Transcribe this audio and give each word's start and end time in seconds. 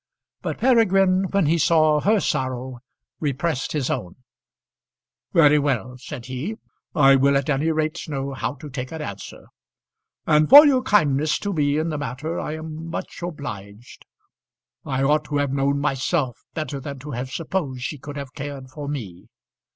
But 0.41 0.57
Peregrine, 0.57 1.25
when 1.29 1.45
he 1.45 1.59
saw 1.59 1.99
her 1.99 2.19
sorrow, 2.19 2.79
repressed 3.19 3.73
his 3.73 3.91
own. 3.91 4.15
"Very 5.31 5.59
well," 5.59 5.95
said 5.99 6.25
he; 6.25 6.55
"I 6.95 7.15
will 7.15 7.37
at 7.37 7.51
any 7.51 7.69
rate 7.69 8.09
know 8.09 8.33
how 8.33 8.55
to 8.55 8.69
take 8.71 8.91
an 8.91 8.99
answer. 9.03 9.45
And 10.25 10.49
for 10.49 10.65
your 10.65 10.81
kindness 10.81 11.37
to 11.41 11.53
me 11.53 11.77
in 11.77 11.89
the 11.89 11.99
matter 11.99 12.39
I 12.39 12.55
am 12.55 12.87
much 12.89 13.21
obliged. 13.21 14.07
I 14.83 15.03
ought 15.03 15.25
to 15.25 15.37
have 15.37 15.51
known 15.53 15.77
myself 15.79 16.35
better 16.55 16.79
than 16.79 16.97
to 16.97 17.11
have 17.11 17.29
supposed 17.29 17.81
she 17.83 17.99
could 17.99 18.17
have 18.17 18.33
cared 18.33 18.69
for 18.69 18.87
me." 18.87 19.27